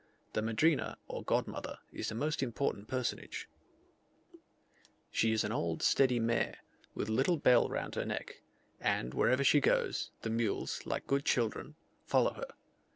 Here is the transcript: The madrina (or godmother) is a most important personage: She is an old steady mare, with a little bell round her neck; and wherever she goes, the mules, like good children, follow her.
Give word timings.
The 0.33 0.41
madrina 0.41 0.97
(or 1.07 1.21
godmother) 1.23 1.77
is 1.93 2.09
a 2.09 2.15
most 2.15 2.41
important 2.41 2.87
personage: 2.87 3.47
She 5.11 5.31
is 5.31 5.43
an 5.43 5.51
old 5.51 5.83
steady 5.83 6.19
mare, 6.19 6.57
with 6.95 7.07
a 7.07 7.11
little 7.11 7.37
bell 7.37 7.69
round 7.69 7.93
her 7.93 8.03
neck; 8.05 8.41
and 8.79 9.13
wherever 9.13 9.43
she 9.43 9.61
goes, 9.61 10.09
the 10.23 10.31
mules, 10.31 10.87
like 10.87 11.05
good 11.05 11.23
children, 11.23 11.75
follow 12.07 12.33
her. 12.33 12.47